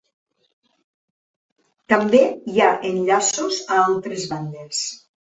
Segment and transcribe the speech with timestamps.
[1.95, 2.23] També
[2.55, 4.87] hi ha enllaços a altres bandes.